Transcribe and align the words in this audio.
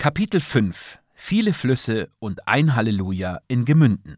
Kapitel 0.00 0.38
5 0.38 1.00
Viele 1.12 1.52
Flüsse 1.52 2.08
und 2.20 2.46
ein 2.46 2.76
Halleluja 2.76 3.40
in 3.48 3.64
Gemünden. 3.64 4.16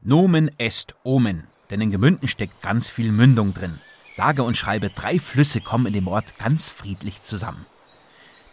Nomen 0.00 0.48
est 0.58 0.94
Omen, 1.02 1.48
denn 1.70 1.80
in 1.80 1.90
Gemünden 1.90 2.28
steckt 2.28 2.62
ganz 2.62 2.88
viel 2.88 3.10
Mündung 3.10 3.52
drin. 3.52 3.80
Sage 4.12 4.44
und 4.44 4.56
schreibe, 4.56 4.90
drei 4.90 5.18
Flüsse 5.18 5.60
kommen 5.60 5.86
in 5.86 5.94
dem 5.94 6.06
Ort 6.06 6.38
ganz 6.38 6.70
friedlich 6.70 7.20
zusammen. 7.20 7.66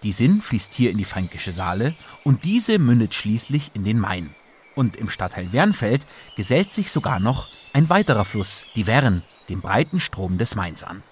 Die 0.01 0.11
Sinn 0.11 0.41
fließt 0.41 0.73
hier 0.73 0.89
in 0.89 0.97
die 0.97 1.05
fränkische 1.05 1.53
Saale 1.53 1.93
und 2.23 2.45
diese 2.45 2.79
mündet 2.79 3.13
schließlich 3.13 3.69
in 3.75 3.83
den 3.83 3.99
Main. 3.99 4.33
Und 4.73 4.95
im 4.95 5.11
Stadtteil 5.11 5.53
Wernfeld 5.53 6.07
gesellt 6.35 6.71
sich 6.71 6.89
sogar 6.89 7.19
noch 7.19 7.47
ein 7.73 7.89
weiterer 7.89 8.25
Fluss, 8.25 8.65
die 8.75 8.87
Wern, 8.87 9.21
dem 9.49 9.61
breiten 9.61 9.99
Strom 9.99 10.39
des 10.39 10.55
Mains 10.55 10.83
an. 10.83 11.03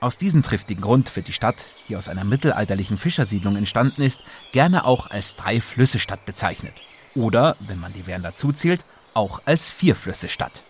Aus 0.00 0.16
diesem 0.16 0.42
triftigen 0.42 0.80
Grund 0.80 1.14
wird 1.14 1.28
die 1.28 1.34
Stadt, 1.34 1.66
die 1.88 1.96
aus 1.96 2.08
einer 2.08 2.24
mittelalterlichen 2.24 2.96
Fischersiedlung 2.96 3.56
entstanden 3.56 4.00
ist, 4.00 4.24
gerne 4.52 4.86
auch 4.86 5.10
als 5.10 5.36
Drei-Flüsse-Stadt 5.36 6.24
bezeichnet. 6.24 6.72
Oder, 7.14 7.56
wenn 7.60 7.78
man 7.78 7.92
die 7.92 8.06
Wern 8.06 8.22
dazuzählt, 8.22 8.86
auch 9.12 9.42
als 9.44 9.70
Vier-Flüsse-Stadt. 9.70 10.64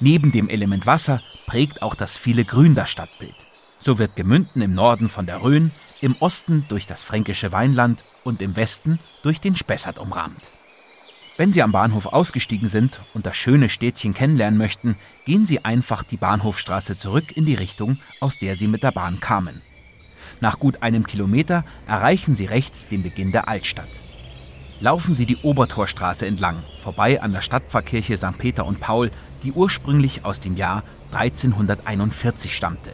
Neben 0.00 0.32
dem 0.32 0.48
Element 0.48 0.86
Wasser 0.86 1.20
prägt 1.46 1.82
auch 1.82 1.94
das 1.94 2.16
viele 2.16 2.46
Grün 2.46 2.74
das 2.74 2.88
Stadtbild. 2.88 3.34
So 3.78 3.98
wird 3.98 4.16
Gemünden 4.16 4.62
im 4.62 4.74
Norden 4.74 5.10
von 5.10 5.26
der 5.26 5.42
Rhön, 5.42 5.72
im 6.00 6.16
Osten 6.20 6.64
durch 6.68 6.86
das 6.86 7.02
fränkische 7.02 7.52
Weinland 7.52 8.02
und 8.24 8.40
im 8.40 8.56
Westen 8.56 8.98
durch 9.22 9.40
den 9.42 9.56
Spessart 9.56 9.98
umrahmt. 9.98 10.50
Wenn 11.38 11.52
Sie 11.52 11.62
am 11.62 11.70
Bahnhof 11.70 12.06
ausgestiegen 12.06 12.68
sind 12.68 13.00
und 13.14 13.24
das 13.24 13.36
schöne 13.36 13.68
Städtchen 13.68 14.12
kennenlernen 14.12 14.58
möchten, 14.58 14.96
gehen 15.24 15.44
Sie 15.44 15.64
einfach 15.64 16.02
die 16.02 16.16
Bahnhofstraße 16.16 16.96
zurück 16.96 17.36
in 17.36 17.44
die 17.44 17.54
Richtung, 17.54 18.00
aus 18.18 18.38
der 18.38 18.56
Sie 18.56 18.66
mit 18.66 18.82
der 18.82 18.90
Bahn 18.90 19.20
kamen. 19.20 19.62
Nach 20.40 20.58
gut 20.58 20.82
einem 20.82 21.06
Kilometer 21.06 21.64
erreichen 21.86 22.34
Sie 22.34 22.46
rechts 22.46 22.88
den 22.88 23.04
Beginn 23.04 23.30
der 23.30 23.46
Altstadt. 23.46 23.88
Laufen 24.80 25.14
Sie 25.14 25.26
die 25.26 25.36
Obertorstraße 25.36 26.26
entlang, 26.26 26.64
vorbei 26.80 27.22
an 27.22 27.32
der 27.32 27.40
Stadtpfarrkirche 27.40 28.16
St. 28.16 28.36
Peter 28.36 28.66
und 28.66 28.80
Paul, 28.80 29.12
die 29.44 29.52
ursprünglich 29.52 30.24
aus 30.24 30.40
dem 30.40 30.56
Jahr 30.56 30.82
1341 31.12 32.56
stammte. 32.56 32.90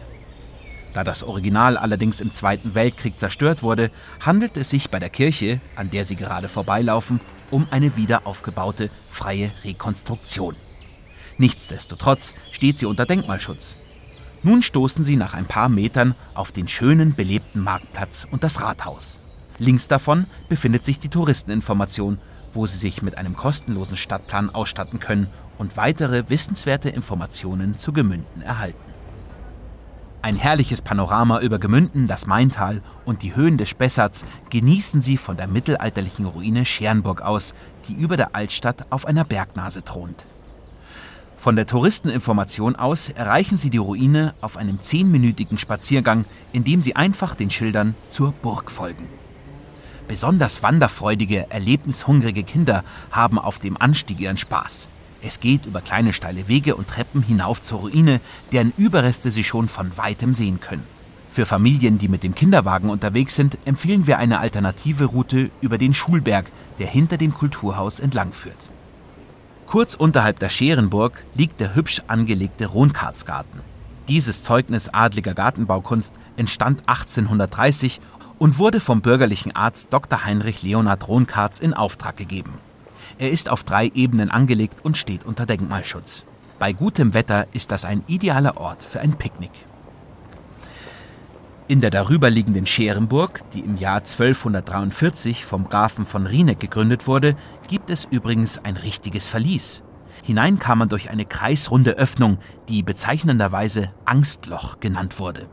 Da 0.92 1.02
das 1.02 1.24
Original 1.24 1.78
allerdings 1.78 2.20
im 2.20 2.30
Zweiten 2.30 2.74
Weltkrieg 2.74 3.18
zerstört 3.18 3.62
wurde, 3.62 3.90
handelt 4.20 4.56
es 4.58 4.68
sich 4.68 4.90
bei 4.90 5.00
der 5.00 5.10
Kirche, 5.10 5.60
an 5.76 5.90
der 5.90 6.04
Sie 6.04 6.14
gerade 6.14 6.46
vorbeilaufen, 6.46 7.20
um 7.54 7.68
eine 7.70 7.96
wiederaufgebaute 7.96 8.90
freie 9.08 9.52
Rekonstruktion. 9.62 10.56
Nichtsdestotrotz 11.38 12.34
steht 12.50 12.78
sie 12.78 12.86
unter 12.86 13.06
Denkmalschutz. 13.06 13.76
Nun 14.42 14.60
stoßen 14.60 15.04
sie 15.04 15.14
nach 15.14 15.34
ein 15.34 15.46
paar 15.46 15.68
Metern 15.68 16.16
auf 16.34 16.50
den 16.50 16.66
schönen 16.66 17.14
belebten 17.14 17.62
Marktplatz 17.62 18.26
und 18.28 18.42
das 18.42 18.60
Rathaus. 18.60 19.20
Links 19.60 19.86
davon 19.86 20.26
befindet 20.48 20.84
sich 20.84 20.98
die 20.98 21.08
Touristeninformation, 21.08 22.18
wo 22.52 22.66
sie 22.66 22.76
sich 22.76 23.02
mit 23.02 23.18
einem 23.18 23.36
kostenlosen 23.36 23.96
Stadtplan 23.96 24.50
ausstatten 24.50 24.98
können 24.98 25.28
und 25.56 25.76
weitere 25.76 26.28
wissenswerte 26.28 26.88
Informationen 26.88 27.76
zu 27.76 27.92
Gemünden 27.92 28.42
erhalten. 28.42 28.93
Ein 30.24 30.36
herrliches 30.36 30.80
Panorama 30.80 31.40
über 31.40 31.58
Gemünden, 31.58 32.06
das 32.06 32.26
Maintal 32.26 32.80
und 33.04 33.20
die 33.20 33.36
Höhen 33.36 33.58
des 33.58 33.68
Spessarts 33.68 34.24
genießen 34.48 35.02
sie 35.02 35.18
von 35.18 35.36
der 35.36 35.46
mittelalterlichen 35.46 36.24
Ruine 36.24 36.64
Schernburg 36.64 37.20
aus, 37.20 37.52
die 37.86 37.92
über 37.92 38.16
der 38.16 38.34
Altstadt 38.34 38.86
auf 38.88 39.04
einer 39.04 39.24
Bergnase 39.24 39.84
thront. 39.84 40.24
Von 41.36 41.56
der 41.56 41.66
Touristeninformation 41.66 42.74
aus 42.74 43.10
erreichen 43.10 43.58
sie 43.58 43.68
die 43.68 43.76
Ruine 43.76 44.32
auf 44.40 44.56
einem 44.56 44.80
zehnminütigen 44.80 45.58
Spaziergang, 45.58 46.24
in 46.54 46.64
dem 46.64 46.80
sie 46.80 46.96
einfach 46.96 47.34
den 47.34 47.50
Schildern 47.50 47.94
zur 48.08 48.32
Burg 48.32 48.70
folgen. 48.70 49.06
Besonders 50.08 50.62
wanderfreudige, 50.62 51.50
erlebnishungrige 51.50 52.44
Kinder 52.44 52.82
haben 53.10 53.38
auf 53.38 53.58
dem 53.58 53.76
Anstieg 53.78 54.20
ihren 54.20 54.38
Spaß. 54.38 54.88
Es 55.26 55.40
geht 55.40 55.64
über 55.64 55.80
kleine 55.80 56.12
steile 56.12 56.48
Wege 56.48 56.76
und 56.76 56.88
Treppen 56.88 57.22
hinauf 57.22 57.62
zur 57.62 57.80
Ruine, 57.80 58.20
deren 58.52 58.74
Überreste 58.76 59.30
Sie 59.30 59.44
schon 59.44 59.68
von 59.68 59.96
weitem 59.96 60.34
sehen 60.34 60.60
können. 60.60 60.84
Für 61.30 61.46
Familien, 61.46 61.96
die 61.98 62.08
mit 62.08 62.22
dem 62.22 62.34
Kinderwagen 62.34 62.90
unterwegs 62.90 63.34
sind, 63.34 63.56
empfehlen 63.64 64.06
wir 64.06 64.18
eine 64.18 64.38
alternative 64.38 65.06
Route 65.06 65.50
über 65.62 65.78
den 65.78 65.94
Schulberg, 65.94 66.50
der 66.78 66.86
hinter 66.86 67.16
dem 67.16 67.32
Kulturhaus 67.32 68.00
entlangführt. 68.00 68.70
Kurz 69.66 69.94
unterhalb 69.94 70.38
der 70.40 70.50
Scherenburg 70.50 71.24
liegt 71.34 71.58
der 71.58 71.74
hübsch 71.74 72.02
angelegte 72.06 72.66
Ronkartsgarten. 72.66 73.60
Dieses 74.08 74.42
Zeugnis 74.42 74.90
adliger 74.90 75.32
Gartenbaukunst 75.32 76.12
entstand 76.36 76.80
1830 76.86 78.00
und 78.38 78.58
wurde 78.58 78.78
vom 78.78 79.00
bürgerlichen 79.00 79.56
Arzt 79.56 79.90
Dr. 79.92 80.24
Heinrich 80.24 80.62
Leonhard 80.62 81.08
Ronkarts 81.08 81.60
in 81.60 81.72
Auftrag 81.72 82.18
gegeben. 82.18 82.52
Er 83.18 83.30
ist 83.30 83.48
auf 83.48 83.64
drei 83.64 83.90
Ebenen 83.94 84.30
angelegt 84.30 84.84
und 84.84 84.96
steht 84.96 85.24
unter 85.24 85.46
Denkmalschutz. 85.46 86.24
Bei 86.58 86.72
gutem 86.72 87.14
Wetter 87.14 87.46
ist 87.52 87.70
das 87.70 87.84
ein 87.84 88.04
idealer 88.06 88.56
Ort 88.56 88.84
für 88.84 89.00
ein 89.00 89.14
Picknick. 89.14 89.52
In 91.66 91.80
der 91.80 91.90
darüberliegenden 91.90 92.66
Scherenburg, 92.66 93.40
die 93.52 93.60
im 93.60 93.76
Jahr 93.76 93.98
1243 93.98 95.46
vom 95.46 95.68
Grafen 95.68 96.04
von 96.04 96.26
Rieneck 96.26 96.60
gegründet 96.60 97.06
wurde, 97.06 97.36
gibt 97.68 97.88
es 97.88 98.04
übrigens 98.04 98.62
ein 98.62 98.76
richtiges 98.76 99.26
Verlies. 99.26 99.82
Hinein 100.22 100.58
kam 100.58 100.78
man 100.78 100.88
durch 100.90 101.10
eine 101.10 101.24
kreisrunde 101.24 101.92
Öffnung, 101.92 102.38
die 102.68 102.82
bezeichnenderweise 102.82 103.90
Angstloch 104.04 104.78
genannt 104.80 105.18
wurde. 105.18 105.48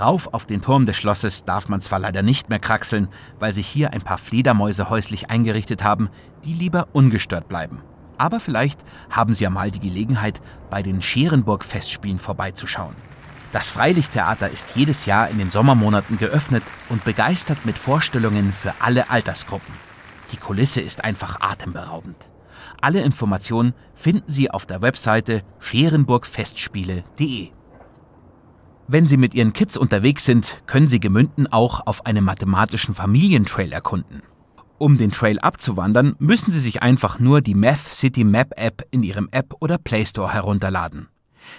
Rauf 0.00 0.32
auf 0.32 0.46
den 0.46 0.62
Turm 0.62 0.86
des 0.86 0.96
Schlosses 0.96 1.44
darf 1.44 1.68
man 1.68 1.80
zwar 1.80 1.98
leider 1.98 2.22
nicht 2.22 2.48
mehr 2.48 2.58
kraxeln, 2.58 3.08
weil 3.38 3.52
sich 3.52 3.66
hier 3.66 3.92
ein 3.92 4.02
paar 4.02 4.18
Fledermäuse 4.18 4.88
häuslich 4.88 5.30
eingerichtet 5.30 5.84
haben, 5.84 6.08
die 6.44 6.54
lieber 6.54 6.88
ungestört 6.92 7.48
bleiben. 7.48 7.82
Aber 8.16 8.40
vielleicht 8.40 8.80
haben 9.10 9.34
Sie 9.34 9.44
ja 9.44 9.50
mal 9.50 9.70
die 9.70 9.80
Gelegenheit, 9.80 10.40
bei 10.68 10.82
den 10.82 11.00
Scherenburg-Festspielen 11.00 12.18
vorbeizuschauen. 12.18 12.94
Das 13.52 13.70
Freilichttheater 13.70 14.50
ist 14.50 14.76
jedes 14.76 15.06
Jahr 15.06 15.28
in 15.28 15.38
den 15.38 15.50
Sommermonaten 15.50 16.18
geöffnet 16.18 16.62
und 16.88 17.04
begeistert 17.04 17.66
mit 17.66 17.76
Vorstellungen 17.76 18.52
für 18.52 18.74
alle 18.78 19.10
Altersgruppen. 19.10 19.74
Die 20.32 20.36
Kulisse 20.36 20.80
ist 20.80 21.04
einfach 21.04 21.40
atemberaubend. 21.40 22.16
Alle 22.80 23.00
Informationen 23.00 23.74
finden 23.94 24.30
Sie 24.30 24.50
auf 24.50 24.66
der 24.66 24.82
Webseite 24.82 25.42
scherenburgfestspiele.de. 25.58 27.50
Wenn 28.92 29.06
Sie 29.06 29.18
mit 29.18 29.34
Ihren 29.34 29.52
Kids 29.52 29.76
unterwegs 29.76 30.24
sind, 30.24 30.64
können 30.66 30.88
Sie 30.88 30.98
Gemünden 30.98 31.46
auch 31.46 31.86
auf 31.86 32.06
einem 32.06 32.24
mathematischen 32.24 32.92
Familientrail 32.92 33.72
erkunden. 33.72 34.20
Um 34.78 34.98
den 34.98 35.12
Trail 35.12 35.38
abzuwandern, 35.38 36.16
müssen 36.18 36.50
Sie 36.50 36.58
sich 36.58 36.82
einfach 36.82 37.20
nur 37.20 37.40
die 37.40 37.54
Math 37.54 37.78
City 37.78 38.24
Map 38.24 38.52
App 38.56 38.84
in 38.90 39.04
Ihrem 39.04 39.28
App 39.30 39.54
oder 39.60 39.78
Play 39.78 40.04
Store 40.04 40.32
herunterladen. 40.32 41.06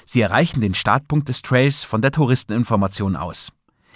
Sie 0.05 0.19
erreichen 0.19 0.59
den 0.59 0.73
Startpunkt 0.73 1.29
des 1.29 1.41
Trails 1.41 1.85
von 1.85 2.01
der 2.01 2.11
Touristeninformation 2.11 3.15
aus. 3.15 3.53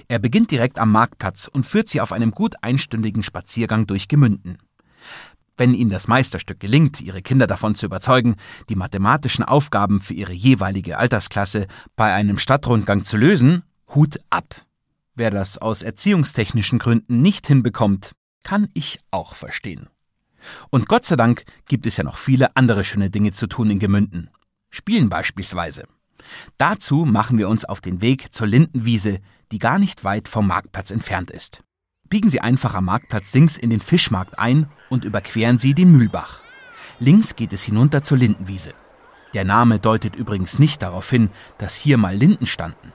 Er 0.08 0.20
beginnt 0.20 0.52
direkt 0.52 0.80
am 0.80 0.94
Marktplatz 0.94 1.50
und 1.52 1.66
führt 1.66 1.90
Sie 1.90 2.00
auf 2.00 2.14
einem 2.14 2.32
gut 2.32 2.56
einstündigen 2.62 3.22
Spaziergang 3.22 3.86
durch 3.86 4.08
Gemünden. 4.08 4.60
Wenn 5.58 5.74
Ihnen 5.74 5.90
das 5.90 6.08
Meisterstück 6.08 6.60
gelingt, 6.60 7.02
Ihre 7.02 7.22
Kinder 7.22 7.48
davon 7.48 7.76
zu 7.76 7.86
überzeugen, 7.86 8.36
die 8.70 8.76
mathematischen 8.76 9.46
Aufgaben 9.46 10.02
für 10.02 10.14
ihre 10.14 10.34
jeweilige 10.34 10.98
Altersklasse 10.98 11.68
bei 11.96 12.14
einem 12.14 12.38
Stadtrundgang 12.38 13.06
zu 13.06 13.18
lösen, 13.18 13.64
Hut 13.94 14.20
ab. 14.30 14.56
Wer 15.16 15.32
das 15.32 15.58
aus 15.58 15.82
erziehungstechnischen 15.82 16.80
Gründen 16.80 17.22
nicht 17.22 17.48
hinbekommt, 17.48 18.12
kann 18.44 18.70
ich 18.74 19.00
auch 19.12 19.34
verstehen. 19.34 19.88
Und 20.70 20.88
Gott 20.88 21.06
sei 21.06 21.16
Dank 21.16 21.44
gibt 21.68 21.88
es 21.88 21.98
ja 21.98 22.04
noch 22.04 22.18
viele 22.18 22.56
andere 22.56 22.84
schöne 22.84 23.10
Dinge 23.10 23.32
zu 23.32 23.48
tun 23.48 23.70
in 23.70 23.80
Gemünden. 23.80 24.30
Spielen 24.70 25.10
beispielsweise. 25.10 25.88
Dazu 26.58 27.06
machen 27.06 27.38
wir 27.38 27.50
uns 27.50 27.66
auf 27.66 27.82
den 27.82 28.02
Weg 28.02 28.34
zur 28.34 28.48
Lindenwiese, 28.48 29.20
die 29.52 29.60
gar 29.60 29.80
nicht 29.80 30.04
weit 30.04 30.28
vom 30.28 30.48
Marktplatz 30.48 30.92
entfernt 30.92 31.32
ist. 31.32 31.64
Biegen 32.08 32.30
Sie 32.30 32.40
einfach 32.40 32.76
am 32.76 32.86
Marktplatz 32.86 33.34
links 33.34 33.58
in 33.58 33.72
den 33.72 33.82
Fischmarkt 33.82 34.38
ein 34.38 34.68
und 34.90 35.06
überqueren 35.06 35.58
Sie 35.58 35.74
den 35.74 35.92
Mühlbach. 35.92 36.42
Links 37.00 37.36
geht 37.36 37.52
es 37.52 37.64
hinunter 37.64 38.04
zur 38.04 38.20
Lindenwiese. 38.20 38.74
Der 39.34 39.44
Name 39.44 39.80
deutet 39.80 40.16
übrigens 40.16 40.60
nicht 40.60 40.84
darauf 40.84 41.10
hin, 41.10 41.32
dass 41.58 41.76
hier 41.76 41.98
mal 41.98 42.16
Linden 42.16 42.46
standen. 42.46 42.94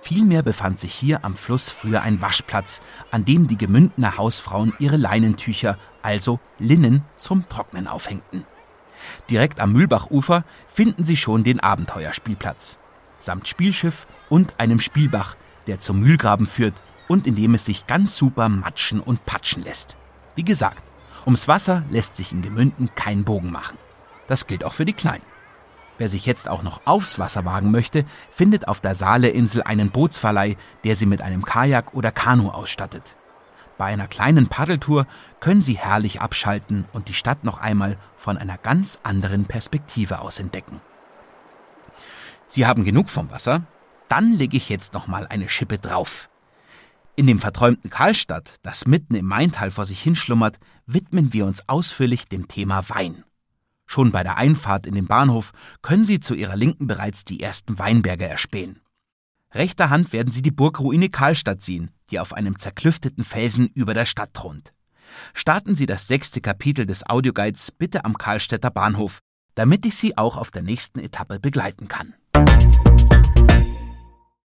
Vielmehr 0.00 0.44
befand 0.44 0.78
sich 0.78 0.94
hier 0.94 1.24
am 1.24 1.34
Fluss 1.34 1.68
früher 1.68 2.02
ein 2.02 2.22
Waschplatz, 2.22 2.80
an 3.10 3.24
dem 3.24 3.48
die 3.48 3.58
Gemündener 3.58 4.16
Hausfrauen 4.16 4.72
ihre 4.78 4.96
Leinentücher, 4.96 5.76
also 6.00 6.38
Linnen, 6.60 7.02
zum 7.16 7.48
Trocknen 7.48 7.88
aufhängten. 7.88 8.44
Direkt 9.28 9.60
am 9.60 9.72
Mühlbachufer 9.72 10.44
finden 10.68 11.04
Sie 11.04 11.16
schon 11.16 11.42
den 11.42 11.58
Abenteuerspielplatz, 11.58 12.78
samt 13.18 13.48
Spielschiff 13.48 14.06
und 14.30 14.54
einem 14.58 14.78
Spielbach, 14.78 15.36
der 15.66 15.80
zum 15.80 15.98
Mühlgraben 15.98 16.46
führt 16.46 16.80
und 17.08 17.26
in 17.26 17.36
dem 17.36 17.54
es 17.54 17.64
sich 17.64 17.86
ganz 17.86 18.16
super 18.16 18.48
matschen 18.48 19.00
und 19.00 19.24
patschen 19.26 19.64
lässt. 19.64 19.96
Wie 20.34 20.44
gesagt, 20.44 20.82
ums 21.24 21.48
Wasser 21.48 21.84
lässt 21.90 22.16
sich 22.16 22.32
in 22.32 22.42
Gemünden 22.42 22.90
kein 22.94 23.24
Bogen 23.24 23.50
machen. 23.50 23.78
Das 24.26 24.46
gilt 24.46 24.64
auch 24.64 24.72
für 24.72 24.84
die 24.84 24.92
Kleinen. 24.92 25.24
Wer 25.98 26.08
sich 26.08 26.26
jetzt 26.26 26.48
auch 26.48 26.62
noch 26.62 26.82
aufs 26.84 27.18
Wasser 27.18 27.44
wagen 27.44 27.70
möchte, 27.70 28.04
findet 28.30 28.68
auf 28.68 28.80
der 28.80 28.94
Saaleinsel 28.94 29.62
einen 29.62 29.90
Bootsverleih, 29.90 30.56
der 30.84 30.94
sie 30.94 31.06
mit 31.06 31.22
einem 31.22 31.44
Kajak 31.44 31.94
oder 31.94 32.12
Kanu 32.12 32.50
ausstattet. 32.50 33.16
Bei 33.78 33.86
einer 33.86 34.08
kleinen 34.08 34.48
Paddeltour 34.48 35.06
können 35.40 35.62
Sie 35.62 35.76
herrlich 35.76 36.20
abschalten 36.20 36.86
und 36.92 37.08
die 37.08 37.14
Stadt 37.14 37.44
noch 37.44 37.60
einmal 37.60 37.98
von 38.16 38.38
einer 38.38 38.56
ganz 38.56 38.98
anderen 39.02 39.44
Perspektive 39.44 40.20
aus 40.20 40.38
entdecken. 40.38 40.80
Sie 42.46 42.66
haben 42.66 42.84
genug 42.84 43.10
vom 43.10 43.30
Wasser? 43.30 43.62
Dann 44.08 44.32
lege 44.32 44.56
ich 44.56 44.68
jetzt 44.68 44.94
noch 44.94 45.08
mal 45.08 45.26
eine 45.26 45.48
Schippe 45.48 45.78
drauf. 45.78 46.28
In 47.18 47.26
dem 47.26 47.40
verträumten 47.40 47.88
Karlstadt, 47.88 48.56
das 48.60 48.86
mitten 48.86 49.14
im 49.14 49.24
Maintal 49.24 49.70
vor 49.70 49.86
sich 49.86 50.02
hinschlummert, 50.02 50.58
widmen 50.84 51.32
wir 51.32 51.46
uns 51.46 51.66
ausführlich 51.66 52.26
dem 52.28 52.46
Thema 52.46 52.90
Wein. 52.90 53.24
Schon 53.86 54.12
bei 54.12 54.22
der 54.22 54.36
Einfahrt 54.36 54.86
in 54.86 54.94
den 54.94 55.06
Bahnhof 55.06 55.52
können 55.80 56.04
Sie 56.04 56.20
zu 56.20 56.34
Ihrer 56.34 56.56
Linken 56.56 56.86
bereits 56.86 57.24
die 57.24 57.40
ersten 57.40 57.78
Weinberge 57.78 58.26
erspähen. 58.26 58.80
Rechter 59.54 59.88
Hand 59.88 60.12
werden 60.12 60.30
Sie 60.30 60.42
die 60.42 60.50
Burgruine 60.50 61.08
Karlstadt 61.08 61.62
sehen, 61.62 61.90
die 62.10 62.20
auf 62.20 62.34
einem 62.34 62.58
zerklüfteten 62.58 63.24
Felsen 63.24 63.68
über 63.68 63.94
der 63.94 64.04
Stadt 64.04 64.34
thront. 64.34 64.74
Starten 65.32 65.74
Sie 65.74 65.86
das 65.86 66.08
sechste 66.08 66.42
Kapitel 66.42 66.84
des 66.84 67.08
Audioguides 67.08 67.72
bitte 67.72 68.04
am 68.04 68.18
Karlstädter 68.18 68.70
Bahnhof, 68.70 69.20
damit 69.54 69.86
ich 69.86 69.96
Sie 69.96 70.18
auch 70.18 70.36
auf 70.36 70.50
der 70.50 70.62
nächsten 70.62 70.98
Etappe 70.98 71.40
begleiten 71.40 71.88
kann. 71.88 72.12